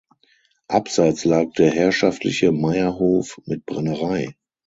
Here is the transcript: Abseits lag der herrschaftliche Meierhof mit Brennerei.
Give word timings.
Abseits 0.67 1.25
lag 1.25 1.51
der 1.53 1.69
herrschaftliche 1.69 2.51
Meierhof 2.51 3.39
mit 3.45 3.67
Brennerei. 3.67 4.35